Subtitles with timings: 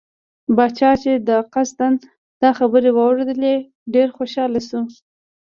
[0.55, 1.95] پاچا چې د قاصد
[2.41, 3.55] دا خبرې واوریدلې
[3.93, 4.81] ډېر خوشحاله شو.